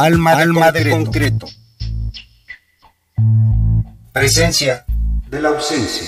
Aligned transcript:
Alma 0.00 0.36
de, 0.36 0.42
Alma 0.42 0.70
de 0.70 0.90
concreto. 0.90 1.48
Presencia 4.12 4.84
de 5.28 5.42
la 5.42 5.48
ausencia. 5.48 6.06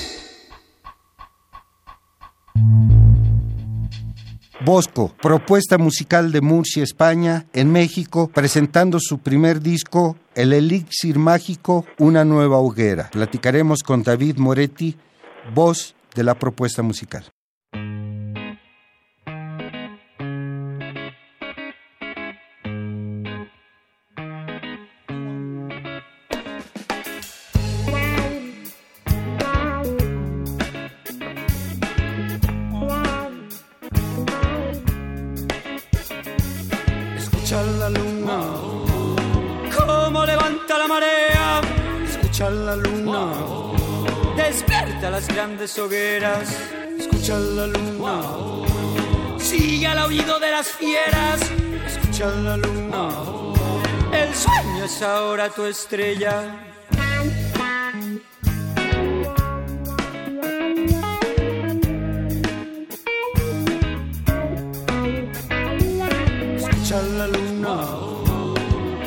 Bosco, 4.64 5.12
propuesta 5.20 5.76
musical 5.76 6.30
de 6.30 6.40
Murcia, 6.40 6.84
España, 6.84 7.46
en 7.52 7.72
México, 7.72 8.30
presentando 8.32 8.98
su 9.00 9.18
primer 9.18 9.60
disco, 9.60 10.16
El 10.36 10.52
Elixir 10.52 11.18
Mágico, 11.18 11.84
Una 11.98 12.24
Nueva 12.24 12.58
Hoguera. 12.58 13.10
Platicaremos 13.10 13.82
con 13.82 14.04
David 14.04 14.36
Moretti, 14.36 14.96
voz 15.52 15.96
de 16.14 16.22
la 16.22 16.36
propuesta 16.36 16.82
musical. 16.82 17.24
Hogueras, 45.78 46.48
escucha 46.98 47.38
la 47.38 47.66
luna. 47.66 48.22
Sigue 49.38 49.86
al 49.86 49.98
oído 49.98 50.38
de 50.40 50.50
las 50.50 50.68
fieras, 50.68 51.40
escucha 51.86 52.26
la 52.26 52.56
luna. 52.56 53.08
El 54.12 54.34
sueño 54.34 54.84
es 54.84 55.02
ahora 55.02 55.48
tu 55.48 55.64
estrella. 55.64 56.66
Escucha 66.56 67.02
la 67.02 67.26
luna. 67.28 67.76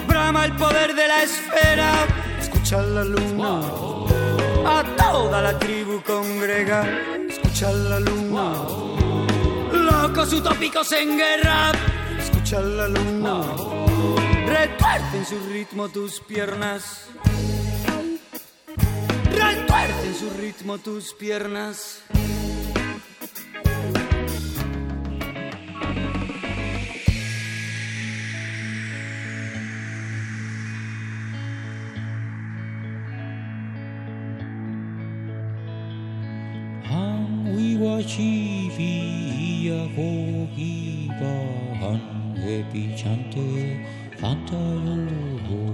Brama 0.08 0.46
el 0.46 0.56
poder 0.56 0.96
de 0.96 1.08
la 1.08 1.24
esfera, 1.24 2.06
escucha 2.40 2.82
la 2.82 3.04
luna 3.04 3.60
a 4.66 4.84
toda 4.96 5.42
la 5.42 5.60
tribu 5.60 5.83
congrega, 6.14 6.86
escucha 7.28 7.72
la 7.72 8.00
luna. 8.00 8.54
Locos 9.72 10.32
utópicos 10.32 10.92
en 10.92 11.18
guerra, 11.18 11.72
escucha 12.20 12.62
la 12.62 12.88
luna. 12.88 13.42
Retuerce 14.46 15.18
en 15.18 15.26
su 15.26 15.40
ritmo 15.50 15.90
tus 15.90 16.20
piernas. 16.20 17.08
Retuerce 19.26 20.06
en 20.06 20.16
su 20.16 20.30
ritmo 20.40 20.78
tus 20.78 21.14
piernas. 21.16 22.04
Chivia 38.14 39.90
Gogiba 39.96 41.34
Unhappy 41.82 42.94
Chante 42.96 43.82
Fantayolo 44.20 45.66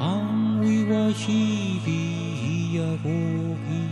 Hanwiwa 0.00 1.12
Chivia 1.12 2.88
Gogiba 3.04 3.83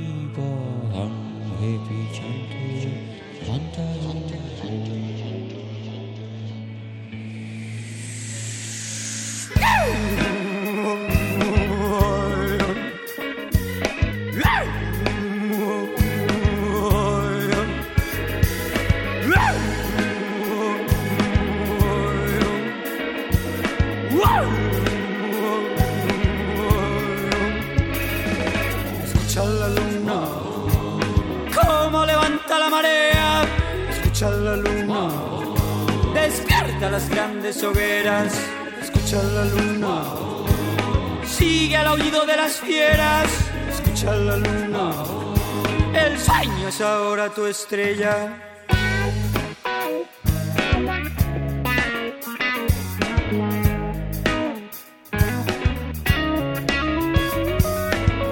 ahora 46.83 47.29
tu 47.31 47.47
estrella. 47.47 48.15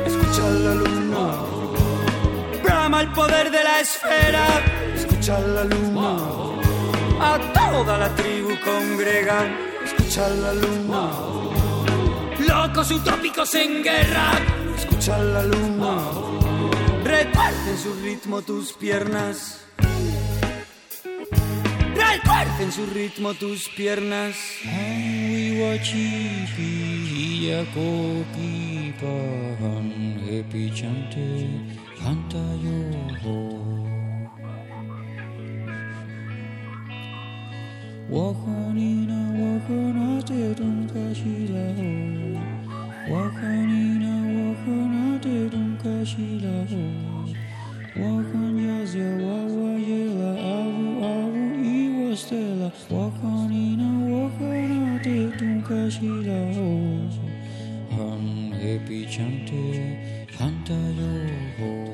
Escucha 0.07 0.51
la 0.51 0.75
luna. 0.75 1.25
Brama 2.63 3.01
el 3.03 3.13
poder 3.13 3.51
de 3.51 3.65
la 3.65 3.81
esfera, 3.81 4.47
escucha 4.95 5.39
la 5.39 5.65
luna 5.65 6.41
a 7.21 7.39
toda 7.53 7.99
la 7.99 8.09
tribu 8.17 8.51
congregan, 8.65 9.55
escucha 9.85 10.29
la 10.29 10.55
luna. 10.55 11.11
Locos 12.49 12.91
utópicos 12.91 13.55
en 13.55 13.83
guerra, 13.83 14.33
escucha 14.77 15.19
la 15.19 15.43
luna 15.43 16.40
en 17.71 17.79
su 17.79 17.95
ritmo 18.03 18.43
tus 18.43 18.73
piernas. 18.73 19.65
En 22.59 22.73
su 22.73 22.85
ritmo 22.87 23.33
tus 23.35 23.69
piernas. 23.71 24.37
Ay, 24.67 25.57
guachipi, 25.59 27.47
ya 27.47 27.65
copi, 27.73 28.93
pan, 29.01 29.87
epichante, 30.29 31.49
pantayo. 31.99 32.81
Wahanina, 38.11 39.21
wahanate, 39.41 40.55
don 40.59 40.79
cachila. 40.93 41.67
Wahanina, 43.09 44.13
wahanate, 44.37 45.35
don 45.51 45.71
cachila. 45.83 46.55
Wahanina. 46.69 47.40
Happy 58.61 59.07
chante 59.07 60.27
canta 60.37 60.75
yo. 60.99 61.90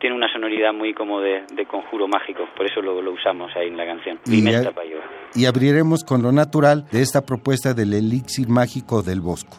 tiene 0.00 0.16
una 0.16 0.32
sonoridad 0.32 0.72
muy 0.72 0.92
como 0.94 1.20
de, 1.20 1.42
de 1.54 1.66
conjuro 1.66 2.08
mágico, 2.08 2.48
por 2.56 2.64
eso 2.64 2.80
lo, 2.80 3.02
lo, 3.02 3.12
usamos 3.12 3.54
ahí 3.54 3.68
en 3.68 3.76
la 3.76 3.84
canción. 3.84 4.18
Y, 4.24 4.48
a, 4.48 4.72
y 5.34 5.44
abriremos 5.44 6.04
con 6.04 6.22
lo 6.22 6.32
natural 6.32 6.86
de 6.90 7.02
esta 7.02 7.26
propuesta 7.26 7.74
del 7.74 7.92
elixir 7.92 8.48
mágico 8.48 9.02
del 9.02 9.20
Bosco. 9.20 9.58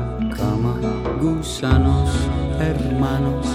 cama, 0.37 0.75
gusanos 1.21 2.09
hermanos 2.59 3.47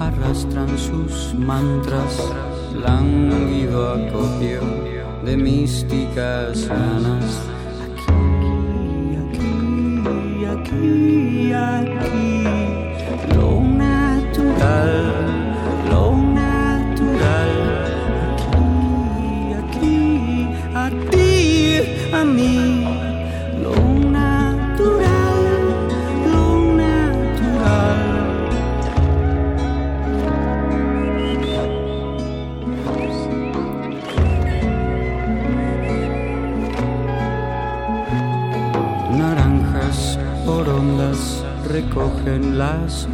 arrastran 0.00 0.78
sus 0.78 1.34
mantras, 1.34 2.18
lánguido 2.74 3.94
acopio 3.94 4.60
de 5.24 5.36
místicas 5.36 6.68
ganas. 6.68 7.40
Aquí, 7.84 9.16
aquí, 9.24 9.72
aquí, 10.54 11.52
aquí, 11.52 12.44
lo 13.34 13.60
natural, 13.60 14.96
lo 15.90 16.04
natural, 16.42 17.52
aquí, 18.32 18.66
aquí, 19.62 19.98
a 20.74 20.90
ti, 21.10 21.32
a 22.12 22.24
mí, 22.24 22.63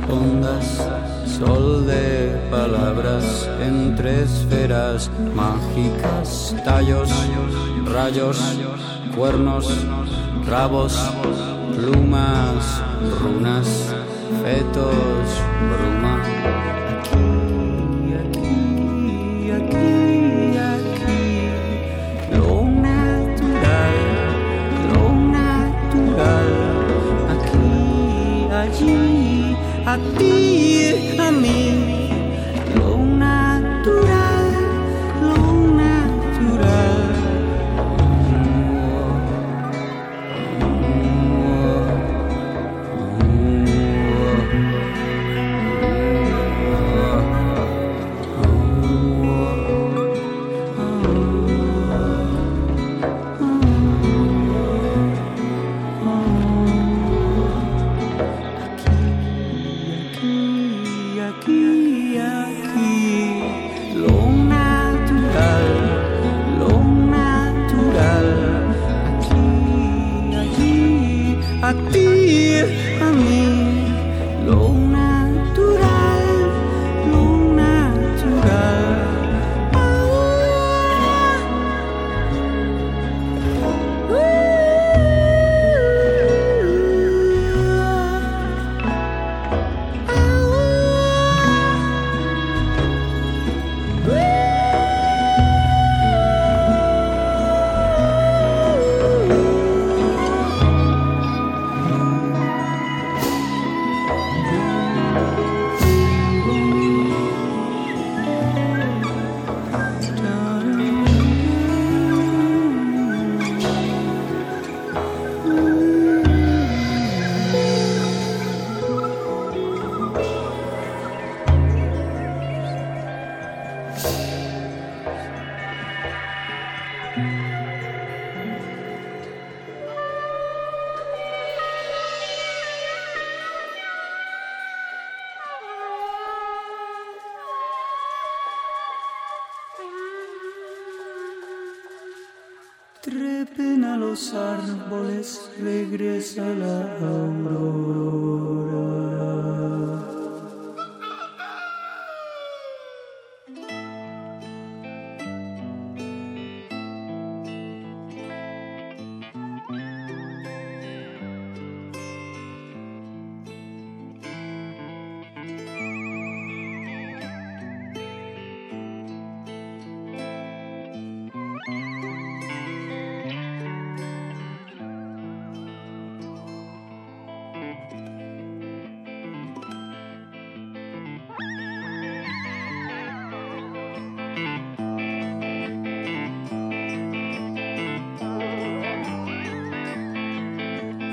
ondas, 0.08 0.88
sol 1.26 1.86
de 1.86 2.36
palabras 2.50 3.48
entre 3.60 4.22
esferas 4.22 5.10
mágicas, 5.34 6.54
tallos, 6.64 7.10
rayos, 7.86 8.38
cuernos, 9.14 9.66
rabos, 10.46 10.96
plumas, 11.74 12.82
runas, 13.20 13.94
fetos, 14.42 15.28
bruma. 15.70 16.79
A 29.92 29.98
ti, 30.16 31.16
a 31.18 31.32
mí, 31.32 31.69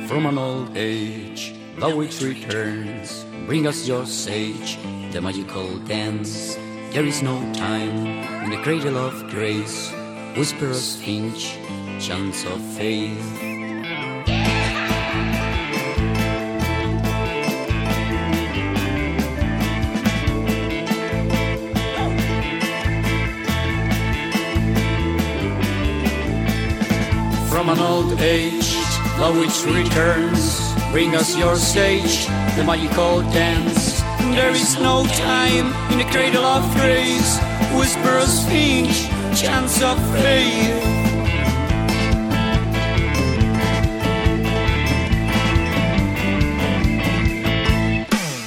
From 0.07 0.25
an 0.25 0.37
old 0.37 0.77
age, 0.77 1.53
the 1.77 1.95
witch 1.95 2.21
returns. 2.21 3.25
Bring 3.45 3.67
us 3.67 3.87
your 3.87 4.05
sage, 4.05 4.79
the 5.11 5.21
magical 5.21 5.77
dance. 5.79 6.55
There 6.91 7.05
is 7.05 7.21
no 7.21 7.37
time 7.53 8.07
in 8.43 8.49
the 8.49 8.61
cradle 8.63 8.97
of 8.97 9.29
grace. 9.29 9.91
Whisper 10.35 10.69
us 10.69 10.95
finch, 10.95 11.57
chants 11.99 12.45
of 12.45 12.61
faith. 12.75 13.56
The 29.33 29.39
witch 29.39 29.65
returns. 29.65 30.73
Bring 30.91 31.15
us 31.15 31.35
your 31.35 31.55
sage, 31.55 32.27
the 32.55 32.63
magical 32.63 33.21
dance. 33.31 34.01
There 34.35 34.51
is 34.51 34.77
no 34.79 35.05
time 35.05 35.67
in 35.91 35.97
the 35.97 36.07
cradle 36.11 36.45
of 36.45 36.63
grace. 36.75 37.39
Whisper 37.77 38.15
us 38.23 38.47
finch, 38.47 39.07
chants 39.39 39.81
of 39.81 39.97
faith. 40.21 40.83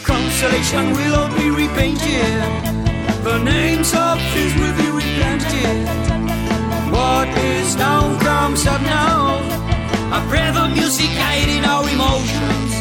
Consolation 0.04 0.92
will 0.92 1.14
all 1.14 1.32
be 1.36 1.50
repainted. 1.50 2.40
The 3.24 3.38
names 3.44 3.92
of 3.92 4.18
thieves 4.32 4.54
will 4.60 4.76
be 4.82 4.88
repainted. 5.00 5.78
What 6.90 7.28
is 7.28 7.74
down 7.76 8.18
comes 8.20 8.66
up 8.66 8.80
now. 8.82 9.39
A 10.12 10.20
breath 10.28 10.56
of 10.56 10.72
music 10.72 11.08
guiding 11.16 11.64
our 11.64 11.88
emotions, 11.88 12.74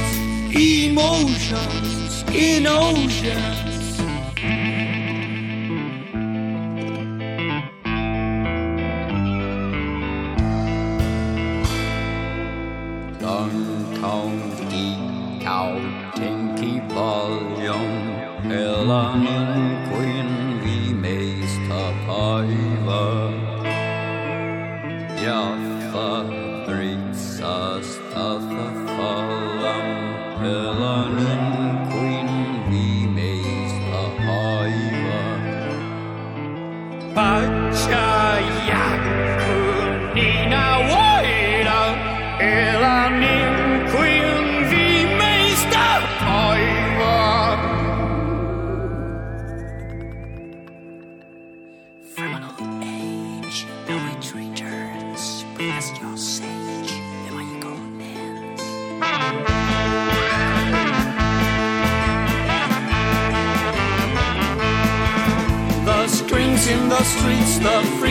emotions 0.55 2.23
in 2.33 2.65
oceans. 2.65 3.68
Amen. 31.09 31.88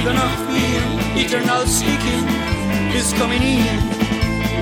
The 0.09 0.15
of 0.15 0.49
being 0.49 1.19
Eternal 1.19 1.67
seeking 1.67 2.25
Is 2.97 3.13
coming 3.13 3.43
in 3.43 3.77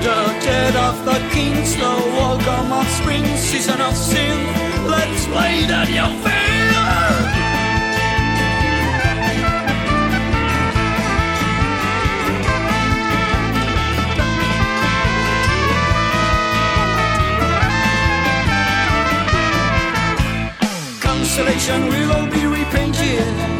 The 0.03 0.19
dead 0.43 0.75
of 0.75 1.05
the 1.05 1.19
kings 1.31 1.73
The 1.77 1.95
welcome 2.19 2.73
of 2.73 2.85
spring 2.89 3.25
Season 3.37 3.79
of 3.79 3.95
sin 3.95 4.37
Let's 4.85 5.25
play 5.27 5.65
that 5.71 5.87
you 5.87 6.07
feel 6.23 6.57
Constellation 20.99 21.87
will 21.87 22.11
all 22.11 22.27
be 22.27 22.45
repainted. 22.45 23.56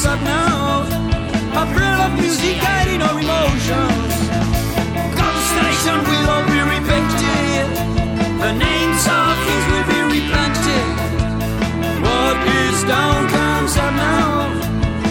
Comes 0.00 0.18
up 0.18 0.22
now. 0.24 0.82
A 1.60 1.66
thrill 1.72 2.00
of 2.06 2.12
music 2.14 2.56
guiding 2.60 3.02
our 3.02 3.20
emotions. 3.20 4.14
Constellation 5.20 5.98
will 6.08 6.30
all 6.30 6.44
be 6.46 6.60
repainted. 6.74 7.66
The 8.40 8.52
names 8.52 9.02
of 9.18 9.32
things 9.44 9.64
will 9.70 9.86
be 9.92 10.00
replanted. 10.12 10.88
What 12.04 12.36
is 12.48 12.84
down 12.84 13.28
comes 13.28 13.76
up 13.76 13.94
now. 13.94 14.48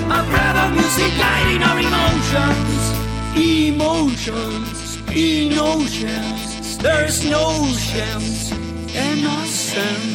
A 0.10 0.24
thrill 0.30 0.58
of 0.66 0.72
music 0.74 1.12
guiding 1.18 1.62
our 1.64 1.80
emotions. 1.80 2.82
Emotions 3.38 4.98
oceans. 5.60 6.78
There's 6.78 7.26
no 7.26 7.42
oceans 7.42 8.52
innocent. 8.96 10.09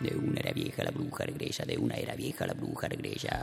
De 0.00 0.16
una 0.16 0.40
era 0.40 0.52
vieja 0.52 0.82
la 0.84 0.90
bruja 0.90 1.24
regresa, 1.24 1.64
de 1.64 1.78
una 1.78 1.94
era 1.94 2.14
vieja 2.14 2.46
la 2.46 2.54
bruja 2.54 2.88
regresa. 2.88 3.42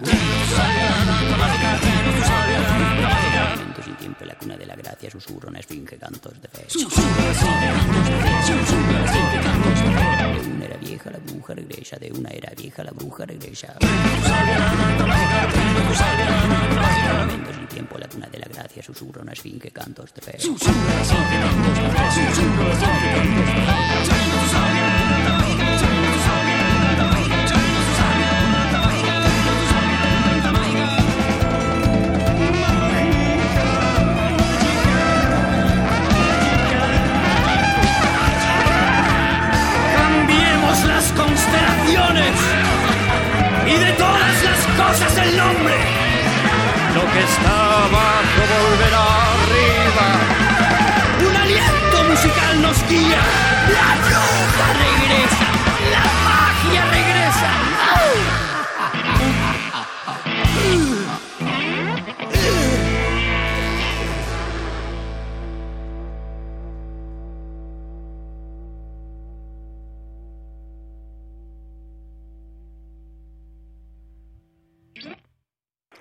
Momento 3.55 3.83
sin 3.83 3.95
tiempo, 3.95 4.25
la 4.25 4.35
cuna 4.35 4.57
de 4.57 4.65
la 4.65 4.75
gracia, 4.75 5.09
susurra 5.09 5.49
una 5.49 5.59
esfinge, 5.59 5.97
cantos 5.97 6.41
de 6.41 6.47
fe. 6.47 6.67
Una 10.55 10.65
era 10.65 10.77
vieja 10.77 11.09
la 11.11 11.17
bruja 11.19 11.53
regresa, 11.53 11.97
de 11.97 12.11
una 12.11 12.29
era 12.29 12.51
vieja 12.55 12.83
la 12.83 12.91
bruja 12.91 13.25
regresa. 13.25 13.75
Momento 17.19 17.53
sin 17.53 17.67
tiempo, 17.67 17.97
la 17.97 18.07
cuna 18.07 18.27
de 18.27 18.39
la 18.39 18.47
gracia, 18.47 18.83
susurra 18.83 19.21
una 19.21 19.33
esfinge, 19.33 19.71
cantos 19.71 20.13
de 20.13 20.21
fe. 20.21 20.37
Las 44.91 44.99
cosas 44.99 45.25
el 45.25 45.37
nombre. 45.37 45.75
Lo 46.95 47.01
que 47.13 47.19
está 47.21 47.60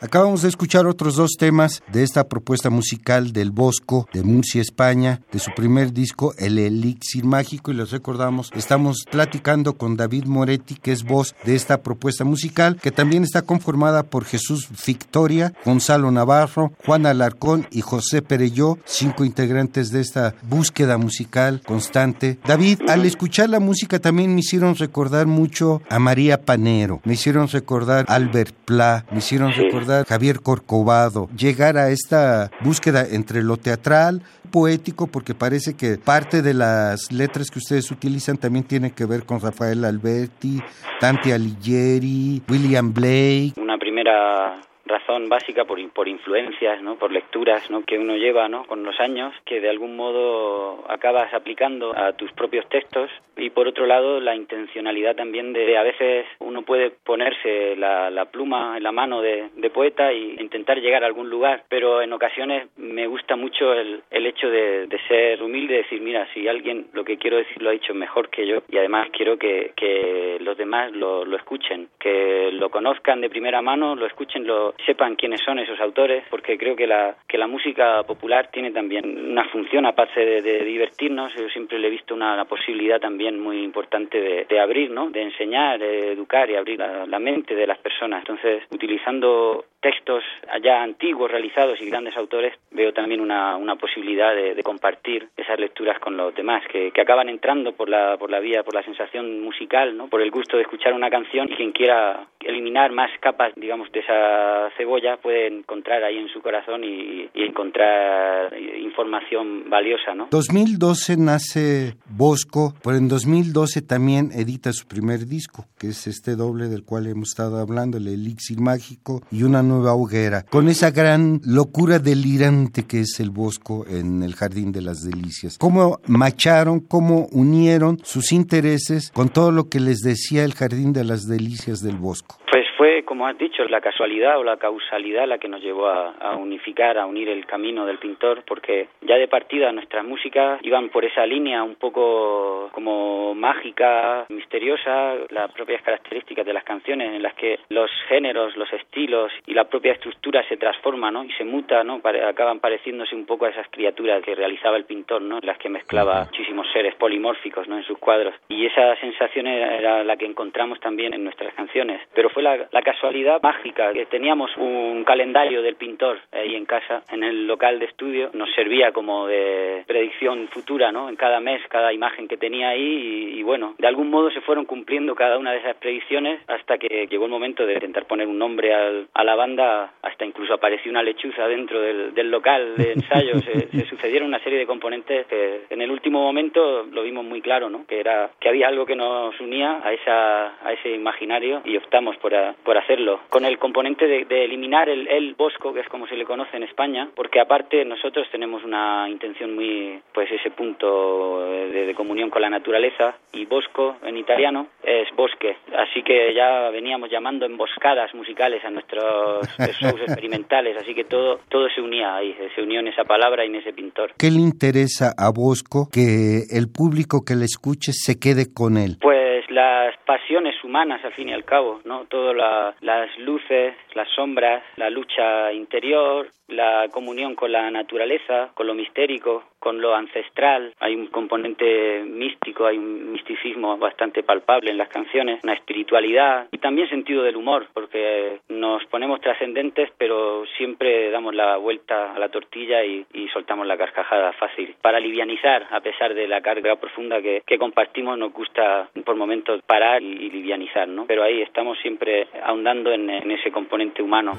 Acabamos 0.03 0.41
de 0.41 0.49
escuchar 0.49 0.87
otros 0.87 1.17
dos 1.17 1.33
temas 1.39 1.83
de 1.93 2.03
esta 2.03 2.27
propuesta 2.27 2.71
musical 2.71 3.35
del 3.35 3.51
Bosco 3.51 4.09
de 4.15 4.23
Murcia, 4.23 4.63
España, 4.63 5.21
de 5.31 5.39
su 5.39 5.51
primer 5.55 5.93
disco, 5.93 6.33
El 6.39 6.59
Elixir 6.59 7.25
Mágico, 7.25 7.71
y 7.71 7.75
les 7.75 7.91
recordamos, 7.91 8.51
estamos 8.55 9.05
platicando 9.11 9.75
con 9.75 9.99
David 9.99 10.25
Moretti, 10.25 10.77
que 10.77 10.93
es 10.93 11.05
voz 11.05 11.35
de 11.45 11.55
esta 11.55 11.83
propuesta 11.83 12.25
musical, 12.25 12.79
que 12.81 12.93
también 12.93 13.25
está 13.25 13.43
conformada 13.43 14.05
por 14.05 14.25
Jesús 14.25 14.69
Victoria, 14.87 15.53
Gonzalo 15.67 16.11
Navarro, 16.11 16.73
Juan 16.87 17.05
Alarcón 17.05 17.67
y 17.71 17.83
José 17.83 18.23
Pereyó, 18.23 18.79
cinco 18.87 19.27
integrantes 19.27 19.91
de 19.91 20.01
esta 20.01 20.35
búsqueda 20.43 20.97
musical 20.97 21.61
constante. 21.67 22.39
David, 22.47 22.81
al 22.89 23.05
escuchar 23.05 23.51
la 23.51 23.61
música 23.61 23.99
también 23.99 24.35
me 24.35 24.41
hicieron 24.41 24.77
recordar 24.77 25.27
mucho 25.27 25.83
a 25.91 25.99
María 25.99 26.41
Panero, 26.41 27.03
me 27.05 27.13
hicieron 27.13 27.49
recordar 27.49 28.07
a 28.09 28.15
Albert 28.15 28.55
Pla, 28.65 29.05
me 29.13 29.19
hicieron 29.19 29.51
Sí. 29.53 29.67
Javier 30.09 30.41
Corcovado, 30.41 31.29
llegar 31.37 31.77
a 31.77 31.91
esta 31.91 32.51
búsqueda 32.61 33.07
entre 33.09 33.43
lo 33.43 33.57
teatral, 33.57 34.23
poético, 34.51 35.07
porque 35.07 35.35
parece 35.35 35.75
que 35.75 35.97
parte 35.99 36.43
de 36.43 36.55
las 36.55 37.13
letras 37.13 37.51
que 37.51 37.59
ustedes 37.59 37.91
utilizan 37.91 38.37
también 38.37 38.65
tiene 38.65 38.93
que 38.93 39.05
ver 39.05 39.25
con 39.25 39.41
Rafael 39.41 39.85
Alberti, 39.85 40.61
Dante 41.01 41.33
Alighieri, 41.33 42.43
William 42.49 42.93
Blake. 42.93 43.55
Una 43.57 43.79
primera 43.79 44.61
razón 44.91 45.29
básica 45.29 45.65
por, 45.65 45.79
por 45.93 46.09
influencias, 46.09 46.83
¿no? 46.83 46.97
Por 46.97 47.13
lecturas, 47.13 47.71
¿no? 47.71 47.83
Que 47.85 47.99
uno 47.99 48.17
lleva, 48.17 48.49
¿no? 48.49 48.65
Con 48.65 48.83
los 48.83 48.99
años, 49.01 49.35
que 49.45 49.61
de 49.61 49.71
algún 49.71 49.97
modo 49.97 50.85
acabas 50.89 51.33
aplicando 51.33 51.97
a 51.97 52.13
tus 52.13 52.33
propios 52.33 52.69
textos 52.69 53.11
y 53.37 53.51
por 53.51 53.67
otro 53.67 53.87
lado 53.87 54.21
la 54.21 54.35
intencionalidad 54.35 55.17
también 55.17 55.53
de, 55.53 55.79
a 55.79 55.83
veces 55.83 56.27
uno 56.41 56.63
puede 56.63 56.91
ponerse 56.91 57.77
la, 57.77 58.11
pluma 58.31 58.77
en 58.77 58.83
la 58.83 58.93
mano 58.93 59.23
de, 59.23 59.49
poeta 59.73 60.11
e 60.11 60.35
intentar 60.41 60.81
llegar 60.81 61.05
a 61.05 61.07
algún 61.07 61.31
lugar, 61.31 61.63
pero 61.69 62.03
en 62.03 62.13
ocasiones 62.13 62.69
me 62.77 63.07
gusta 63.07 63.37
mucho 63.37 63.73
el, 63.73 64.03
el 64.11 64.27
hecho 64.27 64.51
de, 64.51 64.87
de 64.89 64.99
ser 65.07 65.43
humilde, 65.43 65.77
decir, 65.77 66.01
mira, 66.01 66.27
si 66.35 66.49
alguien 66.49 66.89
lo 66.93 67.05
que 67.05 67.19
quiero 67.19 67.37
decir 67.37 67.63
lo 67.63 67.71
ha 67.71 67.75
hecho 67.75 67.95
mejor 67.95 68.31
que 68.31 68.47
yo 68.47 68.63
y 68.69 68.79
además 68.79 69.09
quiero 69.13 69.39
que, 69.39 69.73
que 69.77 70.39
los 70.41 70.57
demás 70.59 70.93
lo, 70.93 71.25
lo 71.25 71.37
escuchen, 71.37 71.89
que 71.99 72.51
lo 72.53 72.69
conozcan 72.69 73.21
de 73.21 73.31
primera 73.31 73.63
mano, 73.63 73.95
lo 73.95 74.07
escuchen, 74.07 74.47
lo 74.47 74.75
sepan 74.87 75.17
quiénes 75.17 75.41
son 75.43 75.59
esos 75.59 75.81
autores, 75.81 76.25
porque 76.31 76.59
creo 76.59 76.77
que 76.77 76.87
la, 76.87 77.17
que 77.27 77.39
la 77.39 77.47
música 77.47 78.03
popular 78.05 78.51
tiene 78.53 78.71
también 78.71 79.31
una 79.31 79.45
función 79.49 79.87
aparte 79.87 80.25
de, 80.25 80.43
de 80.43 80.65
divertirnos, 80.65 81.35
yo 81.35 81.49
siempre 81.49 81.79
le 81.79 81.89
he 81.89 81.91
visto 81.91 82.15
una, 82.15 82.45
posibilidad 82.45 83.01
también 83.01 83.39
muy 83.39 83.63
importante 83.63 84.21
de, 84.21 84.45
de 84.45 84.61
abrir, 84.61 84.91
¿no? 84.91 85.11
De 85.11 85.23
enseñar, 85.23 85.79
de 85.79 86.13
educar 86.13 86.51
y 86.51 86.57
abrir 86.57 86.79
la, 86.79 87.07
la 87.07 87.19
mente 87.19 87.55
de 87.55 87.67
las 87.67 87.79
personas. 87.79 88.21
Entonces, 88.21 88.65
utilizando 88.71 89.65
textos 89.81 90.23
ya 90.63 90.83
antiguos 90.83 91.31
realizados 91.31 91.81
y 91.81 91.87
grandes 91.87 92.17
autores, 92.17 92.55
veo 92.71 92.93
también 92.93 93.21
una, 93.21 93.57
una 93.57 93.77
posibilidad 93.77 94.35
de, 94.35 94.61
compartir 94.63 95.29
esas 95.37 95.59
lecturas 95.59 95.99
con 96.01 96.17
los 96.17 96.35
demás, 96.35 96.63
que, 96.71 96.91
que, 96.93 97.01
acaban 97.01 97.29
entrando 97.29 97.73
por 97.73 97.89
la, 97.89 98.17
por 98.19 98.31
la 98.31 98.41
vía, 98.41 98.63
por 98.63 98.75
la 98.75 98.83
sensación 98.83 99.43
musical, 99.43 99.97
¿no? 99.97 100.09
por 100.09 100.21
el 100.21 100.31
gusto 100.31 100.57
de 100.57 100.63
escuchar 100.63 100.93
una 100.93 101.11
canción 101.11 101.51
y 101.51 101.57
quien 101.57 101.73
quiera 101.73 102.27
eliminar 102.41 102.93
más 102.93 103.11
capas, 103.21 103.53
digamos, 103.57 103.91
de 103.93 104.01
esa 104.01 104.71
cebolla 104.77 105.17
puede 105.17 105.47
encontrar 105.47 106.05
ahí 106.05 106.19
en 106.19 106.29
su 106.29 106.41
corazón 106.43 106.85
y, 106.85 107.29
y 107.35 107.43
encontrar 107.43 108.55
información 108.57 109.69
valiosa. 109.69 110.15
¿no? 110.15 110.29
2012 110.31 111.17
nace 111.17 111.97
Bosco, 112.09 112.75
pero 112.83 112.97
en 112.97 113.09
2012 113.09 113.83
también 113.83 114.31
edita 114.33 114.73
su 114.73 114.87
primer 114.87 115.27
disco, 115.27 115.65
que 115.79 115.89
es 115.89 116.07
este 116.07 116.37
doble 116.37 116.69
del 116.69 116.85
cual 116.85 117.07
hemos 117.07 117.31
estado 117.31 117.59
hablando, 117.59 117.99
el 117.99 118.09
Elixir 118.09 118.61
Mágico 118.61 119.23
y 119.31 119.43
una 119.43 119.63
nueva 119.71 119.95
hoguera, 119.95 120.45
con 120.51 120.69
esa 120.69 120.91
gran 120.91 121.41
locura 121.45 121.99
delirante 121.99 122.85
que 122.85 123.01
es 123.01 123.21
el 123.21 123.31
Bosco 123.31 123.87
en 123.89 124.23
el 124.23 124.35
Jardín 124.35 124.73
de 124.73 124.83
las 124.83 125.03
Delicias. 125.03 125.57
¿Cómo 125.59 126.01
macharon, 126.07 126.81
cómo 126.81 127.29
unieron 127.33 127.99
sus 128.03 128.33
intereses 128.33 129.11
con 129.13 129.29
todo 129.29 129.53
lo 129.53 129.69
que 129.69 129.81
les 129.81 130.01
decía 130.01 130.45
el 130.45 130.55
Jardín 130.55 130.93
de 130.93 131.05
las 131.05 131.27
Delicias 131.27 131.81
del 131.81 131.97
Bosco? 131.97 132.37
Pues 132.51 132.65
fue, 132.81 133.03
como 133.05 133.27
has 133.27 133.37
dicho, 133.37 133.63
la 133.65 133.83
casualidad 133.83 134.39
o 134.39 134.43
la 134.43 134.57
causalidad 134.57 135.29
la 135.29 135.37
que 135.37 135.49
nos 135.49 135.61
llevó 135.61 135.87
a, 135.89 136.13
a, 136.19 136.37
unificar, 136.37 136.97
a 136.97 137.05
unir 137.05 137.29
el 137.29 137.45
camino 137.45 137.85
del 137.85 137.99
pintor, 137.99 138.43
porque 138.47 138.89
ya 139.03 139.17
de 139.17 139.29
partida 139.29 139.71
nuestras 139.71 140.03
músicas 140.03 140.59
iban 140.63 140.89
por 140.89 141.05
esa 141.05 141.27
línea 141.27 141.63
un 141.63 141.75
poco 141.75 142.71
como 142.73 143.35
mágica, 143.35 144.25
misteriosa, 144.31 145.15
las 145.29 145.53
propias 145.53 145.83
características 145.83 146.47
de 146.47 146.55
las 146.55 146.65
canciones 146.65 147.15
en 147.15 147.23
las 147.23 147.35
que 147.35 147.59
los 147.69 147.91
géneros, 148.09 148.57
los 148.57 148.73
estilos 148.73 149.31
y 149.47 149.53
la 149.53 149.65
propia 149.65 149.93
estructura 149.93 150.43
se 150.49 150.57
transforman 150.57 151.13
¿no? 151.13 151.25
y 151.25 151.33
se 151.33 151.45
muta, 151.45 151.85
¿no? 151.85 152.01
Acaban 152.27 152.61
pareciéndose 152.61 153.15
un 153.15 153.27
poco 153.27 153.45
a 153.45 153.51
esas 153.51 153.69
criaturas 153.69 154.23
que 154.25 154.35
realizaba 154.35 154.79
el 154.79 154.87
pintor, 154.87 155.21
¿no? 155.21 155.39
las 155.43 155.59
que 155.59 155.69
mezclaba 155.69 156.25
muchísimos 156.25 156.67
seres 156.73 156.95
polimórficos 156.95 157.69
¿no? 157.69 157.77
en 157.77 157.85
sus 157.85 157.99
cuadros. 157.99 158.35
Y 158.49 158.65
esa 158.65 158.97
sensación 158.97 159.47
era 159.49 160.03
la 160.03 160.17
que 160.17 160.25
encontramos 160.25 160.81
también 160.81 161.13
en 161.13 161.25
nuestras 161.25 161.53
canciones. 161.53 162.01
Pero 162.15 162.31
fue 162.31 162.43
la, 162.43 162.70
la 162.73 162.83
casualidad 162.83 163.43
mágica 163.43 163.93
que 163.93 164.07
teníamos 164.07 164.51
un 164.57 165.05
calendario 165.05 165.63
del 165.63 165.77
pintor 165.77 166.19
ahí 166.33 166.55
en 166.55 166.65
casa, 166.65 167.03
en 167.11 167.25
el 167.25 167.47
local 167.47 167.79
de 167.79 167.87
estudio, 167.87 168.31
nos 168.33 168.53
servía 168.55 168.93
como 168.93 169.27
de 169.27 169.85
predicción 169.87 170.49
futura, 170.49 170.93
¿no? 170.93 171.09
En 171.09 171.17
cada 171.17 171.41
mes, 171.41 171.61
cada 171.69 171.93
imagen 171.93 172.29
que 172.29 172.37
tenía 172.37 172.71
ahí 172.71 172.81
y, 172.81 173.39
y 173.41 173.43
bueno, 173.43 173.75
de 173.79 173.87
algún 173.87 174.11
modo 174.11 174.31
se 174.31 174.41
fueron 174.41 174.65
cumpliendo 174.65 175.15
cada 175.15 175.39
una 175.39 175.53
de 175.53 175.59
esas 175.59 175.77
predicciones 175.77 176.41
hasta 176.49 176.79
que 176.79 177.07
llegó 177.07 177.25
el 177.25 177.31
momento 177.31 177.67
de 177.67 177.75
intentar 177.75 178.07
poner 178.07 178.27
un 178.27 178.39
nombre 178.39 178.75
al, 178.75 179.09
a 179.15 179.25
la 179.25 179.35
banda, 179.35 179.93
hasta 180.03 180.25
incluso 180.25 180.55
apareció 180.55 180.91
una 180.91 181.03
lechuza 181.03 181.47
dentro 181.49 181.81
del, 181.81 182.15
del 182.15 182.31
local 182.31 182.77
de 182.77 182.93
ensayo, 182.93 183.39
se, 183.41 183.69
se, 183.71 183.87
sucedieron 183.87 184.29
una 184.29 184.41
serie 184.41 184.59
de 184.59 184.67
componentes 184.67 185.27
que 185.27 185.63
en 185.71 185.83
el 185.83 185.91
último 185.91 186.23
momento 186.23 186.85
lo 186.91 187.03
vimos 187.03 187.25
muy 187.25 187.41
claro, 187.41 187.69
¿no? 187.69 187.87
Que 187.87 188.01
era 188.01 188.31
que 188.39 188.49
había 188.49 188.69
algo 188.69 188.87
que 188.87 188.97
nos 188.97 189.39
unía 189.41 189.81
a 189.83 189.93
esa 189.93 190.67
a 190.67 190.73
ese 190.73 190.91
imaginario 190.91 191.63
y 191.65 191.77
optamos 191.77 192.17
por, 192.19 192.35
a, 192.35 192.55
por 192.65 192.79
hacerlo 192.79 193.21
con 193.29 193.45
el 193.45 193.59
componente 193.59 194.07
de, 194.07 194.25
de 194.25 194.45
eliminar 194.45 194.89
el, 194.89 195.09
el 195.09 195.35
bosco, 195.35 195.73
que 195.73 195.81
es 195.81 195.89
como 195.89 196.07
se 196.07 196.17
le 196.17 196.25
conoce 196.25 196.57
en 196.57 196.65
España, 196.65 197.09
porque 197.15 197.41
aparte 197.41 197.85
nosotros 197.85 198.27
tenemos 198.31 198.65
una 198.65 199.09
intención 199.09 199.55
muy, 199.55 200.01
pues 200.13 200.31
ese 200.31 200.51
punto 200.51 201.45
de, 201.47 201.87
de 201.87 201.95
comunión 201.95 202.31
con 202.31 202.43
la 202.43 202.51
naturaleza 202.51 203.17
y 203.33 203.45
bosco 203.47 203.97
en 204.05 204.17
italiano 204.17 204.69
es 204.83 205.09
bosque, 205.17 205.57
así 205.77 206.03
que 206.03 206.35
ya 206.35 206.71
veníamos 206.71 207.11
llamando 207.11 207.47
emboscadas 207.47 208.15
musicales 208.15 208.65
a 208.65 208.71
nuestros 208.71 209.49
shows 209.81 210.01
experimentales, 210.03 210.77
así 210.77 210.95
que 210.95 211.05
todo 211.05 211.41
todo 211.49 211.69
se 211.75 211.81
unía 211.81 212.17
ahí, 212.17 212.37
se 212.55 212.63
unió 212.63 212.81
en 212.81 212.89
esa 212.89 213.05
palabra 213.05 213.45
y 213.45 213.49
en 213.49 213.57
ese 213.57 213.73
pintor. 213.73 214.13
¿Qué 214.19 214.31
le 214.31 214.41
interesa 214.41 215.13
a 215.17 215.31
Bosco 215.31 215.89
que 215.93 216.45
el 216.51 216.69
público 216.71 217.25
que 217.25 217.35
le 217.35 217.45
escuche 217.45 217.93
se 217.93 218.19
quede 218.19 218.53
con 218.53 218.77
él? 218.77 218.97
Pues 219.01 219.20
las 219.51 219.97
pasiones 220.07 220.63
humanas 220.65 221.05
al 221.05 221.13
fin 221.13 221.29
y 221.29 221.33
al 221.33 221.45
cabo, 221.45 221.81
¿no? 221.85 222.07
Todo 222.07 222.33
la, 222.33 222.75
las 222.81 223.17
luces, 223.19 223.75
las 223.95 224.09
sombras, 224.11 224.63
la 224.77 224.91
lucha 224.91 225.53
interior, 225.53 226.31
la 226.51 226.89
comunión 226.91 227.35
con 227.35 227.53
la 227.53 227.71
naturaleza, 227.71 228.51
con 228.55 228.67
lo 228.67 228.75
mistérico, 228.75 229.45
con 229.59 229.81
lo 229.81 229.95
ancestral. 229.95 230.75
Hay 230.81 230.95
un 230.97 231.07
componente 231.09 232.03
místico, 232.05 232.67
hay 232.67 232.79
un 232.79 233.13
misticismo 233.13 233.77
bastante 233.77 234.23
palpable 234.23 234.71
en 234.71 234.79
las 234.79 234.89
canciones, 234.89 235.41
una 235.45 235.53
espiritualidad 235.53 236.49
y 236.51 236.59
también 236.59 236.89
sentido 236.89 237.23
del 237.23 237.37
humor, 237.37 237.69
porque 237.73 238.41
nos 238.49 238.85
ponemos 238.87 239.21
trascendentes, 239.21 239.91
pero 239.99 240.45
siempre 240.57 241.11
damos 241.11 241.35
la 241.35 241.57
vuelta 241.57 242.13
a 242.15 242.19
la 242.19 242.29
tortilla 242.29 242.85
y, 242.85 243.07
soltamos 243.33 243.65
la 243.65 243.77
carcajada 243.77 244.33
fácil. 244.33 244.75
Para 244.83 244.99
livianizar, 244.99 245.69
a 245.71 245.81
pesar 245.81 246.15
de 246.15 246.27
la 246.27 246.41
carga 246.41 246.75
profunda 246.77 247.23
que, 247.23 247.43
que 247.47 247.59
compartimos, 247.59 248.19
nos 248.19 248.33
gusta 248.33 248.89
por 249.05 249.15
momentos 249.15 249.63
parar 249.63 250.03
y, 250.03 250.31
livianizar, 250.31 250.89
¿no? 250.89 251.07
Pero 251.07 251.23
ahí 251.23 251.43
estamos 251.43 251.79
siempre 251.79 252.27
ahondando 252.43 252.93
en 252.93 253.31
ese 253.31 253.53
componente 253.53 254.03
humano. 254.03 254.33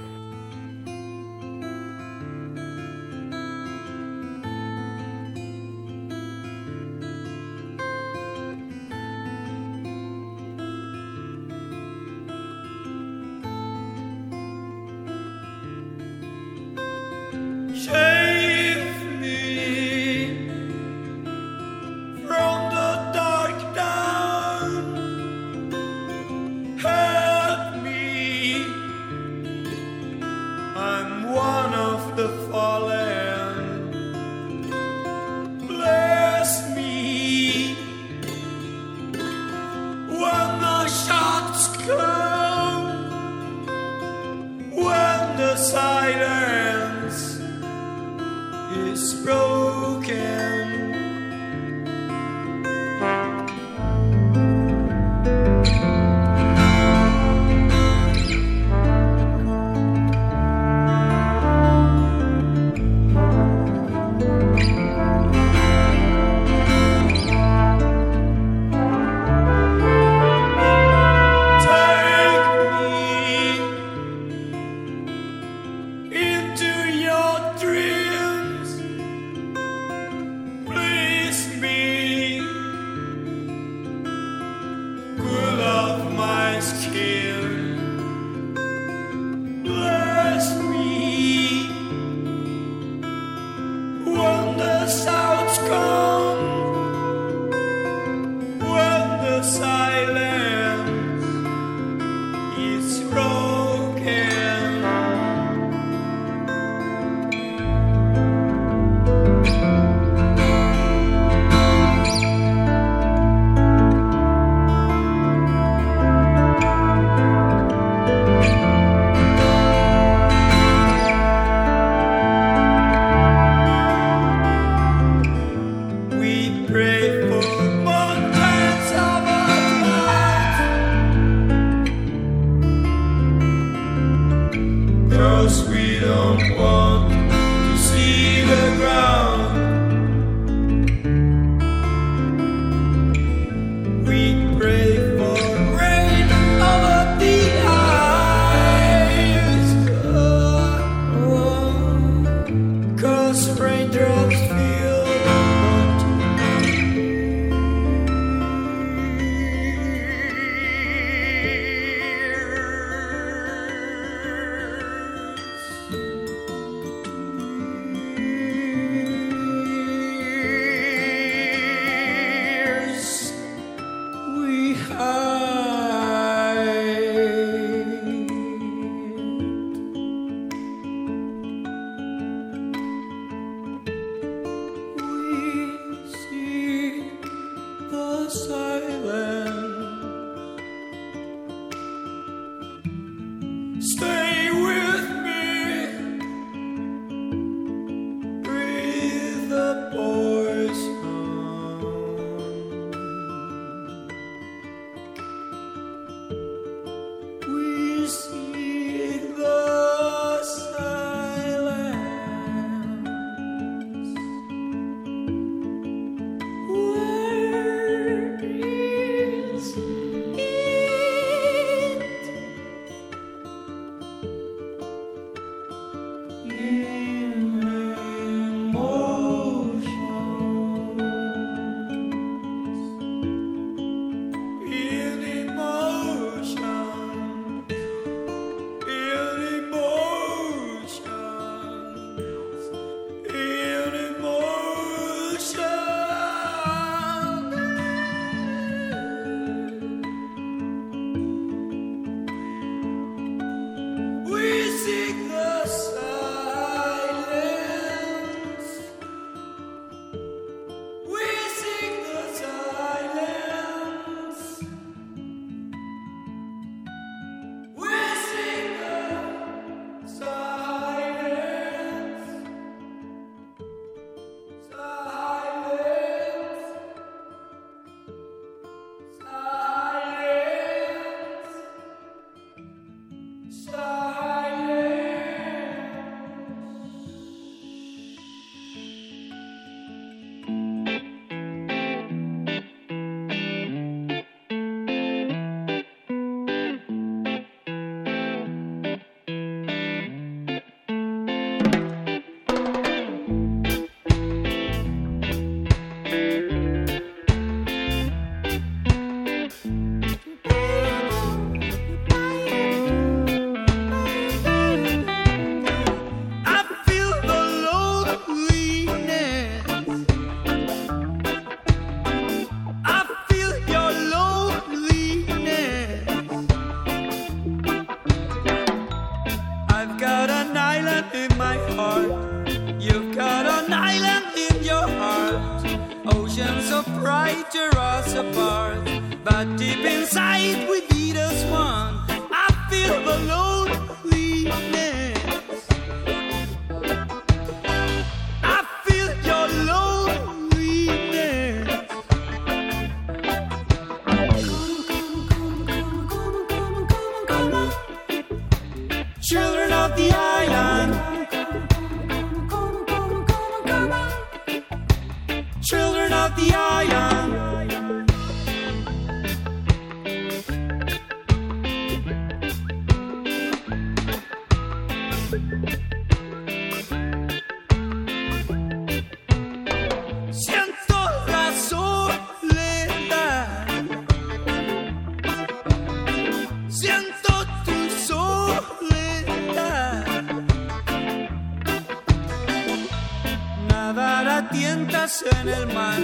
En 395.41 395.49
el 395.49 395.67
mar, 395.73 396.01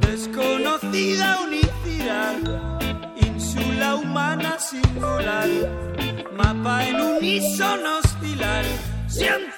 desconocida 0.00 1.38
unicidad, 1.46 2.36
ínsula 3.16 3.96
humana 3.96 4.58
singular, 4.58 5.48
mapa 6.36 6.86
en 6.88 7.00
unísono 7.00 7.98
oscilar, 7.98 8.64
siento 9.06 9.53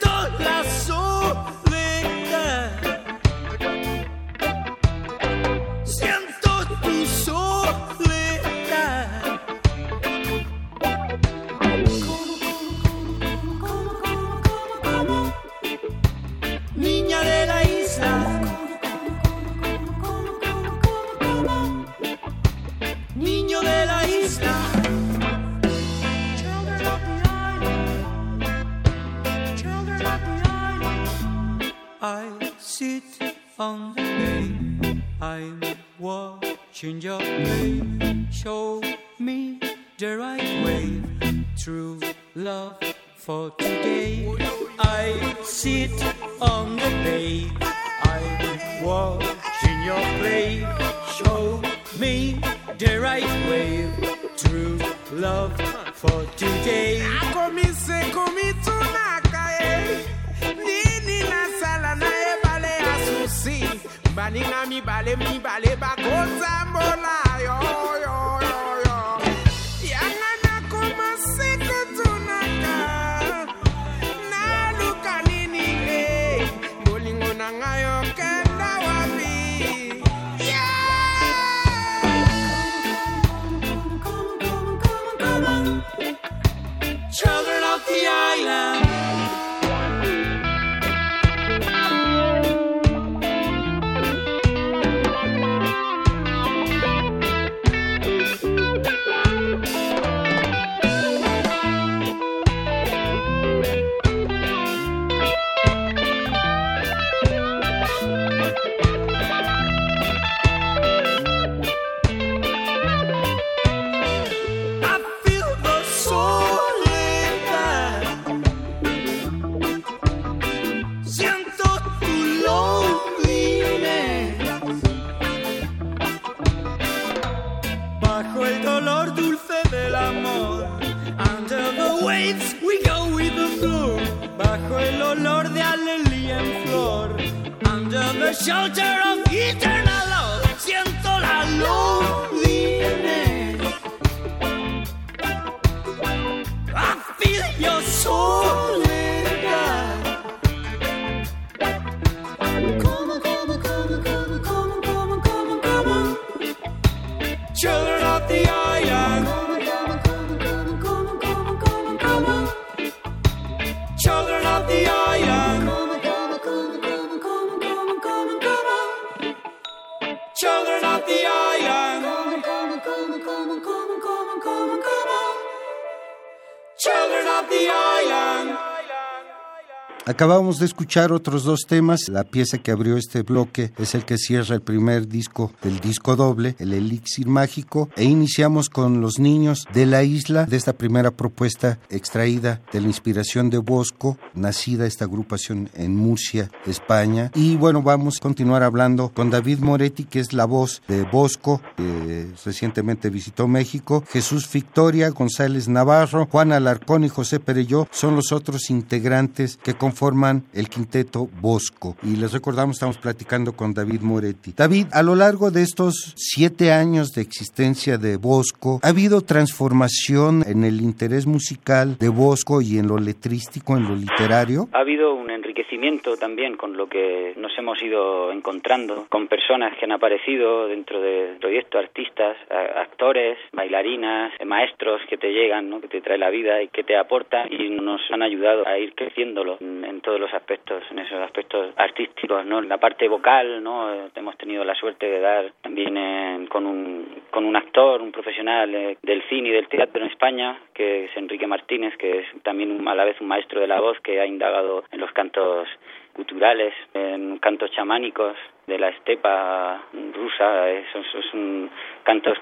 Acabamos 180.17 180.59
de 180.59 180.65
escuchar 180.65 181.13
otros 181.13 181.45
dos 181.45 181.67
temas. 181.69 182.09
La 182.09 182.25
pieza 182.25 182.57
que 182.57 182.71
abrió 182.71 182.97
este 182.97 183.21
bloque 183.21 183.73
es 183.77 183.95
el 183.95 184.07
que 184.07 184.17
cierra 184.17 184.55
el 184.55 184.63
primer 184.63 185.09
disco 185.09 185.53
del 185.61 185.79
disco 185.79 186.17
doble, 186.17 186.57
el 186.59 186.73
Elixir 186.73 187.27
Mágico, 187.27 187.91
e 187.97 188.05
iniciamos 188.05 188.71
con 188.71 189.03
Los 189.03 189.19
Niños 189.19 189.67
de 189.75 189.85
la 189.85 190.05
Isla, 190.05 190.47
de 190.47 190.57
esta 190.57 190.73
primera 190.73 191.11
propuesta 191.11 191.79
extraída 191.91 192.63
de 192.73 192.81
la 192.81 192.87
inspiración 192.87 193.51
de 193.51 193.59
Bosco, 193.59 194.17
nacida 194.33 194.87
esta 194.87 195.05
agrupación 195.05 195.69
en 195.75 195.95
Murcia, 195.95 196.51
España. 196.65 197.31
Y 197.35 197.57
bueno, 197.57 197.83
vamos 197.83 198.17
a 198.17 198.23
continuar 198.23 198.63
hablando 198.63 199.13
con 199.13 199.29
David 199.29 199.59
Moretti, 199.59 200.05
que 200.05 200.21
es 200.21 200.33
la 200.33 200.47
voz 200.47 200.81
de 200.89 201.03
Bosco, 201.03 201.61
que 201.77 202.31
recientemente 202.43 203.11
visitó 203.11 203.49
México, 203.49 204.03
Jesús 204.09 204.51
Victoria, 204.51 205.11
González 205.11 205.69
Navarro, 205.69 206.27
Juan 206.31 206.53
Alarcón 206.53 207.05
y 207.05 207.11
José 207.11 207.39
Perelló 207.39 207.87
son 207.91 208.17
los 208.17 208.33
otros 208.33 208.71
integrantes 208.71 209.59
que 209.63 209.75
conforman 209.75 210.06
el 210.53 210.69
quinteto 210.69 211.29
Bosco. 211.41 211.97
Y 212.03 212.17
les 212.17 212.33
recordamos, 212.33 212.77
estamos 212.77 212.99
platicando 212.99 213.53
con 213.53 213.75
David 213.75 214.01
Moretti. 214.01 214.53
David, 214.57 214.87
a 214.93 215.03
lo 215.03 215.15
largo 215.15 215.51
de 215.51 215.63
estos 215.63 216.15
siete 216.17 216.73
años 216.73 217.09
de 217.13 217.23
existencia 217.23 217.99
de 217.99 218.17
Bosco, 218.17 218.81
¿ha 218.83 218.89
habido 218.89 219.21
transformación 219.21 220.45
en 220.47 220.65
el 220.65 220.81
interés 220.81 221.27
musical 221.27 221.97
de 221.99 222.09
Bosco 222.09 222.61
y 222.63 222.79
en 222.79 222.87
lo 222.87 222.99
letrístico, 222.99 223.77
en 223.77 223.85
lo 223.85 223.97
literario? 223.97 224.69
Ha 224.73 224.81
habido 224.81 225.15
un 225.15 225.31
enriquecimiento 225.61 226.17
también 226.19 226.57
con 226.57 226.77
lo 226.77 226.87
que 226.89 227.33
nos 227.37 227.57
hemos 227.59 227.83
ido 227.83 228.31
encontrando, 228.31 229.07
con 229.09 229.27
personas 229.27 229.75
que 229.79 229.87
han 229.87 229.93
aparecido 229.93 230.69
dentro 230.69 231.01
del 231.01 231.37
proyecto, 231.39 231.79
artistas, 231.79 232.37
actores, 232.51 233.39
bailarinas, 233.53 234.33
eh, 234.39 234.45
maestros 234.45 235.01
que 235.09 235.17
te 235.17 235.33
llegan, 235.33 235.71
¿no? 235.71 235.81
que 235.81 235.89
te 235.89 236.01
trae 236.03 236.19
la 236.19 236.29
vida 236.31 236.63
y 236.63 236.69
que 236.69 236.85
te 236.85 236.97
aportan 236.97 237.49
y 237.51 237.71
nos 237.71 238.01
han 238.11 238.23
ayudado 238.23 238.67
a 238.67 238.79
ir 238.79 238.95
creciéndolo 238.95 239.57
en, 239.61 239.85
en 239.85 240.01
todos 240.03 240.21
los 240.21 240.33
aspectos, 240.35 240.83
en 240.91 240.99
esos 240.99 241.19
aspectos 241.21 241.73
artísticos, 241.77 242.45
¿no? 242.45 242.61
La 242.61 242.79
parte 242.79 243.09
vocal, 243.09 243.63
¿no? 243.63 243.93
Eh, 243.95 244.09
Hemos 244.17 244.37
tenido 244.39 244.65
la 244.65 244.75
suerte 244.75 245.07
de 245.07 245.21
dar 245.21 245.53
también 245.63 246.47
con 246.49 246.67
un 246.67 247.07
con 247.31 247.45
un 247.45 247.55
actor, 247.57 248.01
un 248.01 248.13
profesional 248.13 248.75
eh, 248.75 248.97
del 249.03 249.23
cine 249.29 249.51
y 249.51 249.53
del 249.53 249.69
teatro 249.69 250.03
en 250.03 250.11
España, 250.11 250.59
que 250.75 251.05
es 251.05 251.17
Enrique 251.17 251.47
Martínez, 251.47 251.95
que 251.99 252.21
es 252.21 252.27
también 252.43 252.71
un- 252.73 252.89
a 252.89 252.95
la 252.95 253.05
vez 253.05 253.21
un 253.21 253.29
maestro 253.29 253.61
de 253.61 253.67
la 253.67 253.81
voz 253.81 253.99
que 254.01 254.21
ha 254.21 254.27
indagado 254.27 254.85
en 254.91 255.01
los 255.01 255.13
cantos 255.13 255.46
los 255.47 255.69
culturales, 256.17 256.73
en 256.95 257.39
cantos 257.39 257.71
chamánicos 257.73 258.35
de 258.67 258.79
la 258.81 258.89
estepa 258.89 259.81
rusa, 260.13 260.69
esos 260.71 261.07
son 261.31 261.71
cantos 262.03 262.37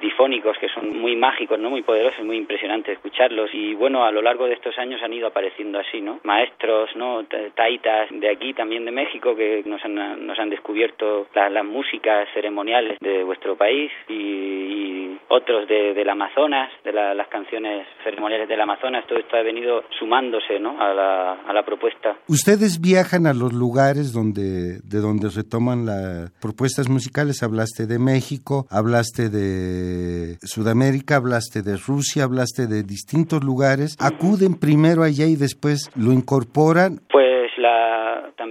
difónicos 0.00 0.56
que 0.58 0.68
son 0.70 0.98
muy 0.98 1.14
mágicos, 1.14 1.58
no 1.58 1.70
muy 1.70 1.82
poderosos, 1.82 2.24
muy 2.24 2.36
impresionante 2.36 2.90
escucharlos 2.92 3.50
y 3.52 3.74
bueno, 3.74 4.04
a 4.04 4.10
lo 4.10 4.22
largo 4.22 4.46
de 4.46 4.54
estos 4.54 4.76
años 4.78 5.00
han 5.02 5.12
ido 5.12 5.28
apareciendo 5.28 5.78
así, 5.78 6.00
¿no? 6.00 6.18
Maestros, 6.24 6.90
¿no? 6.96 7.22
Ta- 7.24 7.50
Taitas 7.54 8.08
de 8.10 8.28
aquí, 8.28 8.54
también 8.54 8.84
de 8.84 8.90
México, 8.90 9.36
que 9.36 9.62
nos 9.64 9.84
han, 9.84 10.26
nos 10.26 10.36
han 10.38 10.50
descubierto 10.50 11.28
la- 11.34 11.48
las 11.50 11.64
músicas 11.64 12.28
ceremoniales 12.34 12.98
de 13.00 13.22
vuestro 13.22 13.54
país 13.56 13.92
y, 14.08 14.12
y 14.14 15.18
otros 15.28 15.68
de, 15.68 15.94
del 15.94 16.08
Amazonas, 16.08 16.72
de 16.82 16.92
la- 16.92 17.14
las 17.14 17.28
canciones 17.28 17.86
ceremoniales 18.02 18.48
del 18.48 18.60
Amazonas, 18.60 19.06
todo 19.06 19.18
esto 19.20 19.36
ha 19.36 19.42
venido 19.42 19.84
sumándose 19.98 20.58
¿no? 20.58 20.80
a, 20.82 20.92
la, 20.92 21.32
a 21.46 21.52
la 21.52 21.62
propuesta. 21.62 22.16
Ustedes 22.28 22.80
viajan 23.02 23.26
a 23.26 23.34
los 23.34 23.52
lugares 23.52 24.12
donde 24.12 24.78
de 24.78 25.00
donde 25.00 25.28
se 25.30 25.42
toman 25.42 25.86
las 25.86 26.30
propuestas 26.40 26.88
musicales. 26.88 27.42
Hablaste 27.42 27.88
de 27.88 27.98
México, 27.98 28.68
hablaste 28.70 29.28
de 29.28 30.38
Sudamérica, 30.44 31.16
hablaste 31.16 31.62
de 31.62 31.76
Rusia, 31.78 32.22
hablaste 32.22 32.68
de 32.68 32.84
distintos 32.84 33.42
lugares. 33.42 33.96
Acuden 33.98 34.54
primero 34.54 35.02
allá 35.02 35.26
y 35.26 35.34
después 35.34 35.90
lo 35.96 36.12
incorporan. 36.12 37.00
Pues 37.10 37.31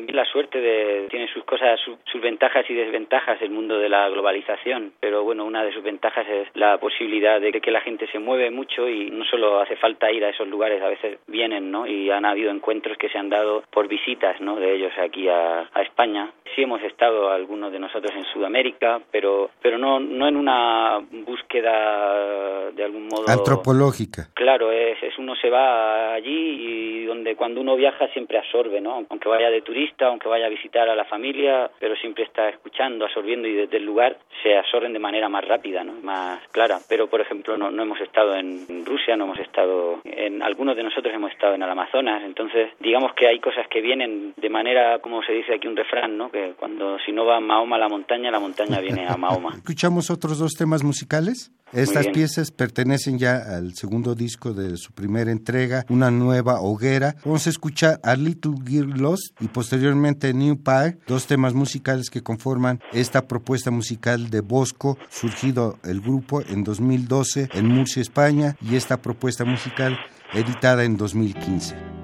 también 0.02 0.16
la 0.16 0.26
suerte 0.26 0.60
de, 0.60 1.08
tiene 1.10 1.28
sus 1.28 1.43
cosas, 1.43 1.80
su- 1.80 1.97
sus 2.12 2.22
ventajas 2.22 2.66
y 2.70 2.74
desventajas 2.74 3.41
el 3.41 3.49
mundo 3.52 3.78
de 3.78 3.89
la 3.89 4.10
globalización, 4.10 4.93
pero 4.99 5.24
bueno, 5.24 5.45
una 5.45 5.64
de 5.64 5.72
sus 5.74 5.84
ventajas 5.84 6.28
es 6.28 6.47
la 6.56 6.78
posibilidad 6.78 7.39
de 7.39 7.52
que 7.52 7.72
la 7.72 7.82
gente 7.82 8.08
se 8.08 8.20
mueve 8.20 8.49
mucho 8.52 8.88
y 8.89 9.10
no 9.12 9.24
solo 9.26 9.60
hace 9.60 9.76
falta 9.76 10.12
ir 10.12 10.24
a 10.26 10.30
esos 10.30 10.47
lugares, 10.47 10.82
a 10.82 10.88
veces 10.89 11.20
vienen, 11.28 11.72
¿no? 11.72 11.86
Y 11.88 12.10
han 12.10 12.26
habido 12.26 12.52
encuentros 12.52 12.97
que 12.97 13.10
se 13.10 13.18
han 13.18 13.30
dado 13.30 13.64
por 13.72 13.88
visitas, 13.88 14.39
¿no? 14.41 14.56
De 14.58 14.74
ellos 14.76 14.91
aquí 14.97 15.28
a, 15.30 15.70
a 15.74 15.82
España. 15.82 16.32
Sí 16.56 16.64
hemos 16.64 16.82
estado 16.84 17.30
algunos 17.32 17.72
de 17.72 17.80
nosotros 17.80 18.12
en 18.16 18.26
Sudamérica, 18.26 18.99
pero 19.12 19.49
pero 19.62 19.78
no 19.78 19.99
no 19.99 20.28
en 20.28 20.36
una 20.36 20.99
búsqueda 21.12 22.72
de 22.72 22.84
algún 22.84 23.08
modo 23.08 23.26
Antropológica. 23.30 24.28
Claro, 24.34 24.72
es, 24.72 25.02
es 25.04 25.18
uno 25.18 25.36
se 25.36 25.49
va 25.49 26.14
allí 26.14 26.32
y 26.32 27.06
donde 27.06 27.36
cuando 27.36 27.62
uno 27.62 27.76
viaja 27.76 28.08
siempre 28.10 28.38
absorbe, 28.38 28.82
¿no? 28.82 29.06
Aunque 29.10 29.30
vaya 29.30 29.49
de 29.49 29.62
turista, 29.62 29.91
aunque 30.00 30.28
vaya 30.28 30.46
a 30.46 30.50
visitar 30.50 30.89
a 30.89 30.96
la 30.96 31.06
familia, 31.06 31.70
pero 31.80 31.96
siempre 31.96 32.24
está 32.24 32.50
escuchando, 32.50 33.06
absorbiendo 33.06 33.48
y 33.48 33.54
desde 33.54 33.78
el 33.78 33.86
lugar 33.86 34.18
se 34.44 34.58
absorben 34.58 34.94
de 34.94 35.00
manera 35.00 35.30
más 35.30 35.46
rápida, 35.48 35.84
¿no? 35.84 35.94
Más 36.02 36.39
clara. 36.52 36.80
Pero, 36.88 37.08
por 37.08 37.22
ejemplo, 37.22 37.58
no, 37.58 37.72
no 37.72 37.84
hemos 37.84 38.00
estado 38.02 38.36
en 38.36 38.86
Rusia, 38.86 39.16
no 39.16 39.26
hemos 39.26 39.39
estado 39.39 40.00
en... 40.04 40.42
Algunos 40.42 40.76
de 40.76 40.84
nosotros 40.84 41.14
hemos 41.14 41.32
estado 41.32 41.56
en 41.56 41.64
el 41.64 41.70
Amazonas, 41.70 42.24
entonces 42.24 42.70
digamos 42.80 43.14
que 43.14 43.28
hay 43.28 43.39
cosas 43.39 43.68
que 43.68 43.82
vienen 43.82 44.34
de 44.38 44.50
manera, 44.50 45.00
como 45.00 45.22
se 45.24 45.34
dice 45.34 45.56
aquí 45.56 45.68
un 45.68 45.76
refrán, 45.76 46.18
¿no? 46.18 46.30
Que 46.30 46.54
cuando 46.58 46.98
si 47.00 47.12
no 47.12 47.26
va 47.26 47.39
Mahoma 47.39 47.76
a 47.76 47.80
la 47.80 47.89
montaña, 47.89 48.32
la 48.32 48.39
montaña 48.39 48.80
viene 48.80 49.08
a 49.08 49.18
Mahoma. 49.18 49.52
Escuchamos 49.56 50.10
otros 50.10 50.39
dos 50.39 50.54
temas 50.54 50.84
musicales. 50.84 51.52
Estas 51.74 52.07
piezas 52.07 52.51
pertenecen 52.51 53.17
ya 53.17 53.38
al 53.38 53.76
segundo 53.76 54.13
disco 54.13 54.53
de 54.53 54.76
su 54.78 54.91
primera 54.91 55.32
entrega, 55.32 55.86
Una 55.89 56.11
nueva 56.11 56.59
hoguera. 56.59 57.15
Vamos 57.24 57.47
a 57.47 57.49
escuchar 57.49 57.99
A 58.03 58.15
Little 58.15 58.55
Girl 58.65 58.99
Lost 58.99 59.39
y 59.39 59.47
posteriormente 59.47 60.34
New 60.34 60.57
Pie, 60.61 60.97
dos 61.07 61.28
temas 61.28 61.53
musicales 61.53 62.09
que 62.09 62.24
conforman 62.24 62.82
esta 62.91 63.28
propuesta 63.28 63.72
musical 63.72 64.30
de 64.30 64.41
Bosco, 64.41 64.97
surgido 65.09 65.80
el 65.84 66.01
grupo 66.01 66.41
en 66.41 66.63
2012 66.63 67.49
en 67.53 67.67
Murcia, 67.67 68.01
España, 68.01 68.57
y 68.61 68.76
esta 68.76 69.01
propuesta 69.01 69.45
musical 69.45 69.97
editada 70.34 70.84
en 70.84 70.97
2015. 70.97 72.01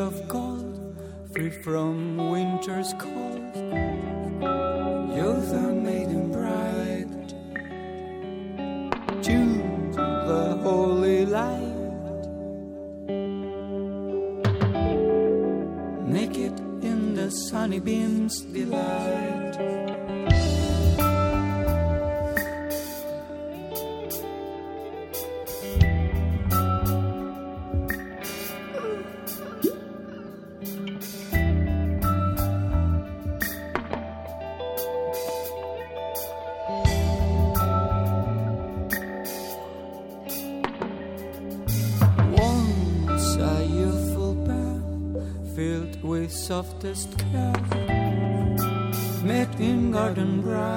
Of 0.00 0.26
gold, 0.28 0.96
free 1.32 1.50
from 1.50 2.16
winter's 2.30 2.94
cold, 2.98 3.54
youth 5.14 5.52
a 5.52 5.74
maiden 5.74 6.32
bride, 6.32 7.28
to 9.22 9.38
the 10.26 10.58
holy 10.62 11.26
light, 11.26 12.22
naked 16.06 16.58
in 16.82 17.14
the 17.14 17.30
sunny 17.30 17.78
beams 17.78 18.40
delight. 18.40 19.99
calf 46.80 47.60
met 49.22 49.48
in 49.58 49.92
garden 49.92 50.40
brown. 50.40 50.69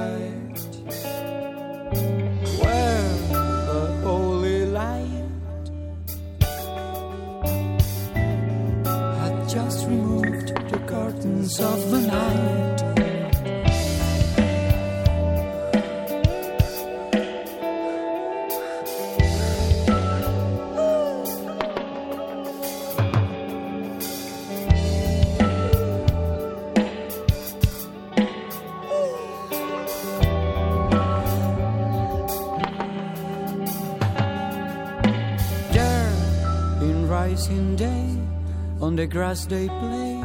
Grass 39.13 39.45
they 39.45 39.67
play. 39.67 40.23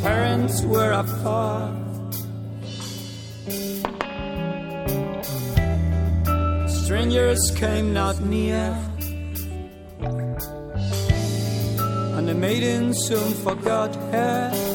Parents 0.00 0.62
were 0.62 0.92
afar. 0.92 1.70
Strangers 6.84 7.42
came 7.54 7.92
not 7.92 8.18
near. 8.22 8.66
And 12.16 12.26
the 12.26 12.34
maiden 12.34 12.94
soon 12.94 13.34
forgot 13.44 13.94
her 14.10 14.71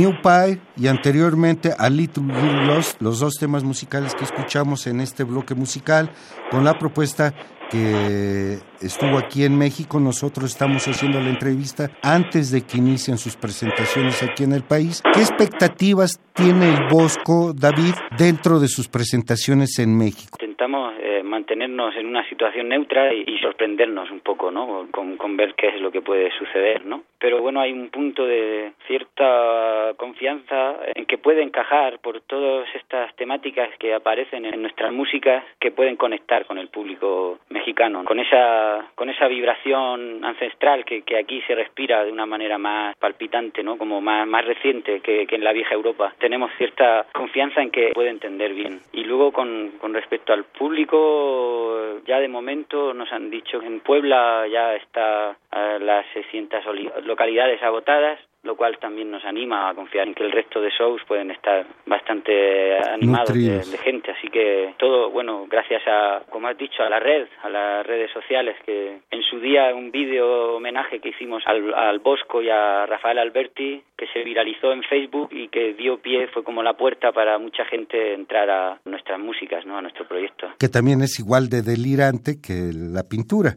New 0.00 0.14
Pie 0.22 0.58
y 0.78 0.86
anteriormente 0.86 1.74
A 1.78 1.90
Little 1.90 2.24
Girl 2.24 2.66
Lost, 2.66 3.02
los 3.02 3.20
dos 3.20 3.34
temas 3.34 3.64
musicales 3.64 4.14
que 4.14 4.24
escuchamos 4.24 4.86
en 4.86 4.98
este 5.00 5.24
bloque 5.24 5.54
musical, 5.54 6.10
con 6.50 6.64
la 6.64 6.78
propuesta 6.78 7.34
que 7.70 8.58
estuvo 8.80 9.18
aquí 9.18 9.44
en 9.44 9.58
México. 9.58 10.00
Nosotros 10.00 10.52
estamos 10.52 10.88
haciendo 10.88 11.20
la 11.20 11.28
entrevista 11.28 11.90
antes 12.02 12.50
de 12.50 12.62
que 12.62 12.78
inicien 12.78 13.18
sus 13.18 13.36
presentaciones 13.36 14.22
aquí 14.22 14.44
en 14.44 14.54
el 14.54 14.62
país. 14.62 15.02
¿Qué 15.12 15.20
expectativas 15.20 16.18
tiene 16.32 16.72
el 16.72 16.88
Bosco, 16.88 17.52
David, 17.52 17.92
dentro 18.16 18.58
de 18.58 18.68
sus 18.68 18.88
presentaciones 18.88 19.78
en 19.78 19.98
México? 19.98 20.38
Intentamos 20.40 20.94
eh, 20.94 21.09
mantenernos 21.22 21.94
en 21.96 22.06
una 22.06 22.28
situación 22.28 22.68
neutra 22.68 23.12
y, 23.12 23.38
sorprendernos 23.38 24.10
un 24.10 24.20
poco, 24.20 24.50
¿no? 24.50 24.88
Con, 24.90 25.36
ver 25.36 25.54
qué 25.54 25.68
es 25.68 25.80
lo 25.80 25.90
que 25.90 26.02
puede 26.02 26.30
suceder, 26.32 26.84
¿no? 26.84 27.02
Pero 27.18 27.40
bueno, 27.40 27.60
hay 27.60 27.72
un 27.72 27.88
punto 27.88 28.26
de 28.26 28.72
cierta 28.86 29.94
confianza 29.96 30.76
en 30.94 31.06
que 31.06 31.18
puede 31.18 31.42
encajar 31.42 31.98
por 32.00 32.20
todas 32.22 32.68
estas 32.74 33.14
temáticas 33.16 33.70
que 33.78 33.94
aparecen 33.94 34.44
en 34.44 34.60
nuestras 34.60 34.92
músicas 34.92 35.44
que 35.58 35.70
pueden 35.70 35.96
conectar 35.96 36.46
con 36.46 36.58
el 36.58 36.68
público 36.68 37.38
mexicano, 37.48 38.04
con 38.04 38.18
esa 38.18 38.90
con 38.94 39.08
esa 39.08 39.28
vibración 39.28 40.24
ancestral 40.24 40.84
que, 40.84 41.02
que 41.02 41.16
aquí 41.16 41.40
se 41.46 41.54
respira 41.54 42.04
de 42.04 42.12
una 42.12 42.26
manera 42.26 42.58
más 42.58 42.96
palpitante, 42.96 43.62
¿no? 43.62 43.78
Como 43.78 44.00
más, 44.00 44.26
más 44.26 44.44
reciente 44.44 45.00
que, 45.00 45.26
que 45.26 45.36
en 45.36 45.44
la 45.44 45.52
vieja 45.52 45.74
Europa. 45.74 46.14
Tenemos 46.18 46.50
cierta 46.58 47.06
confianza 47.12 47.62
en 47.62 47.70
que 47.70 47.90
puede 47.94 48.10
entender 48.10 48.52
bien. 48.52 48.80
Y 48.92 49.04
luego 49.04 49.32
con, 49.32 49.72
con 49.80 49.94
respecto 49.94 50.32
al 50.32 50.44
público, 50.44 51.09
ya 52.06 52.18
de 52.20 52.28
momento 52.28 52.92
nos 52.94 53.10
han 53.12 53.30
dicho 53.30 53.60
que 53.60 53.66
en 53.66 53.80
Puebla 53.80 54.46
ya 54.48 54.74
está 54.76 55.36
a 55.50 55.78
las 55.78 56.06
600 56.14 56.64
oli- 56.66 56.90
localidades 57.04 57.62
agotadas, 57.62 58.18
lo 58.42 58.56
cual 58.56 58.78
también 58.78 59.10
nos 59.10 59.24
anima 59.24 59.68
a 59.68 59.74
confiar 59.74 60.08
en 60.08 60.14
que 60.14 60.24
el 60.24 60.32
resto 60.32 60.60
de 60.60 60.70
shows 60.70 61.02
pueden 61.06 61.30
estar 61.30 61.66
bastante 61.86 62.78
animados 62.78 63.34
de, 63.34 63.78
gente. 63.78 64.12
Así 64.12 64.28
que 64.28 64.74
todo, 64.78 65.10
bueno, 65.10 65.46
gracias 65.48 65.82
a, 65.86 66.22
como 66.30 66.48
has 66.48 66.56
dicho, 66.56 66.82
a 66.82 66.88
la 66.88 67.00
red, 67.00 67.26
a 67.42 67.48
las 67.48 67.86
redes 67.86 68.10
sociales, 68.12 68.56
que 68.64 69.00
en 69.10 69.22
su 69.22 69.40
día 69.40 69.74
un 69.74 69.90
vídeo 69.90 70.56
homenaje 70.56 71.00
que 71.00 71.10
hicimos 71.10 71.42
al, 71.46 71.74
al 71.74 71.98
Bosco 71.98 72.40
y 72.42 72.48
a 72.48 72.86
Rafael 72.86 73.18
Alberti, 73.18 73.82
que 73.96 74.06
se 74.14 74.24
viralizó 74.24 74.72
en 74.72 74.82
Facebook 74.84 75.28
y 75.30 75.48
que 75.48 75.74
dio 75.74 75.98
pie, 75.98 76.28
fue 76.28 76.42
como 76.42 76.62
la 76.62 76.74
puerta 76.74 77.12
para 77.12 77.38
mucha 77.38 77.64
gente 77.66 78.14
entrar 78.14 78.48
a 78.48 78.80
nuestras 78.86 79.18
músicas, 79.18 79.66
¿no? 79.66 79.76
a 79.76 79.82
nuestro 79.82 80.08
proyecto. 80.08 80.48
Que 80.58 80.68
también 80.68 81.02
es 81.02 81.18
igual 81.18 81.48
de 81.50 81.60
delirante 81.62 82.40
que 82.40 82.70
la 82.72 83.02
pintura. 83.08 83.56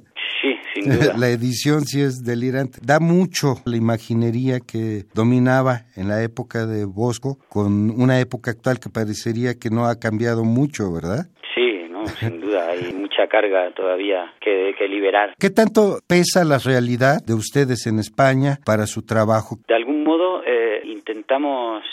Sí, 0.84 0.90
sin 0.90 1.00
duda. 1.00 1.14
La 1.18 1.30
edición 1.30 1.86
sí 1.86 2.02
es 2.02 2.24
delirante. 2.24 2.80
Da 2.84 3.00
mucho 3.00 3.56
la 3.66 3.78
imaginería 3.78 4.60
que 4.60 5.04
dominaba 5.14 5.86
en 5.96 6.08
la 6.08 6.24
época 6.24 6.66
de 6.66 6.86
Bosco 6.86 7.38
con 7.50 7.90
una 7.90 8.20
época 8.20 8.52
actual 8.52 8.80
que 8.80 8.90
parecería 8.90 9.54
que 9.60 9.70
no 9.70 9.86
ha 9.86 10.00
cambiado 10.00 10.44
mucho, 10.44 10.92
¿verdad? 10.94 11.28
Sí, 11.56 11.88
no, 11.90 12.06
sin 12.08 12.42
duda, 12.42 12.70
hay 12.70 12.94
mucha 12.94 13.28
carga 13.28 13.72
todavía 13.76 14.34
que, 14.42 14.74
que 14.78 14.88
liberar. 14.88 15.36
¿Qué 15.40 15.50
tanto 15.50 16.00
pesa 16.08 16.44
la 16.44 16.58
realidad 16.58 17.24
de 17.26 17.34
ustedes 17.34 17.86
en 17.88 18.00
España 18.00 18.58
para 18.66 18.86
su 18.86 19.04
trabajo? 19.04 19.58
De 19.68 19.76
algún 19.76 20.04
modo 20.04 20.44
eh, 20.46 20.82
intentamos 20.86 21.84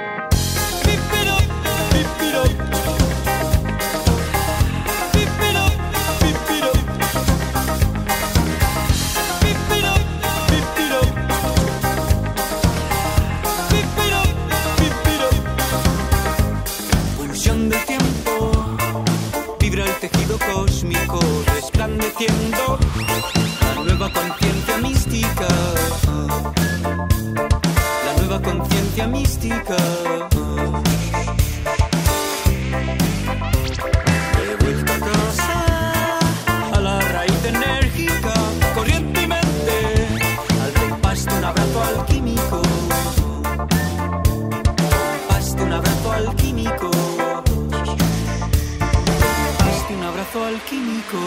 Cósmico, 20.83 21.21
resplandeciendo 21.55 22.79
la 23.77 23.83
nueva 23.85 24.13
conciencia 24.13 24.79
mística. 24.79 25.47
La 28.05 28.15
nueva 28.19 28.43
conciencia 28.43 29.07
mística. 29.07 29.77
Alquímico. 50.41 51.19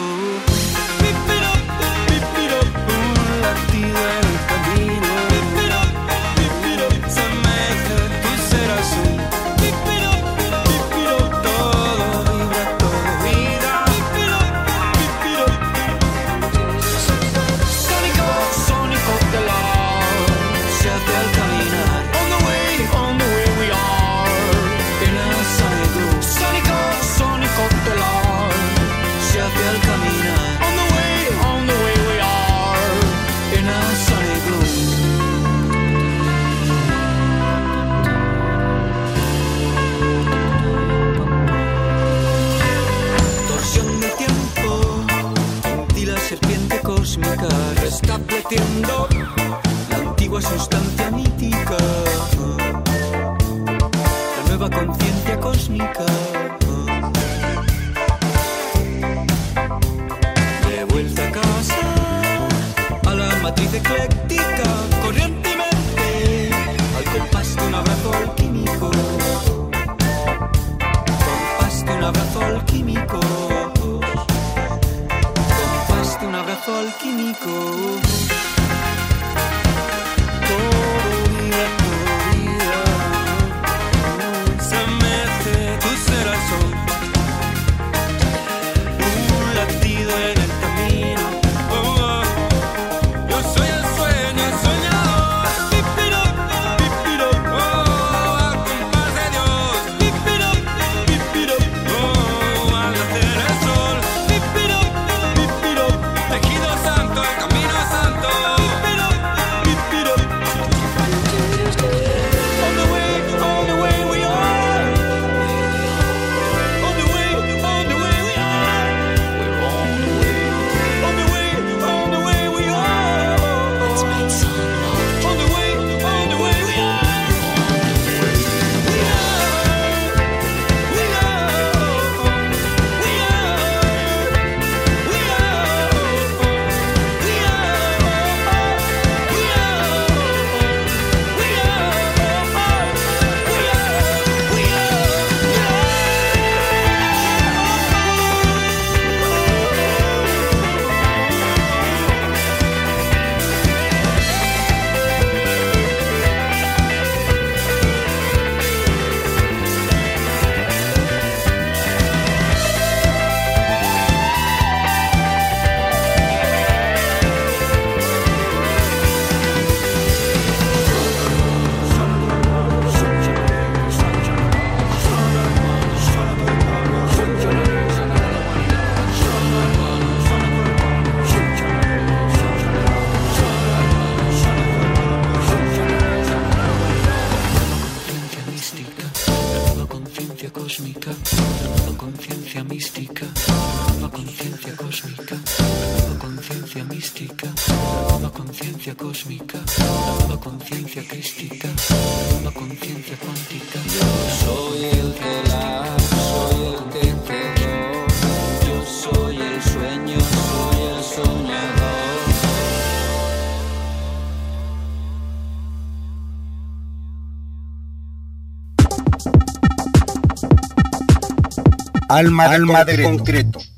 alma, 222.17 222.45
alma 222.45 222.85
de, 222.85 223.03
concreto. 223.03 223.59
de 223.59 223.65
concreto. 223.65 223.75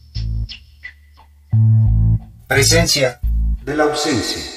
Presencia 2.47 3.19
de 3.63 3.75
la 3.75 3.83
ausencia. 3.83 4.56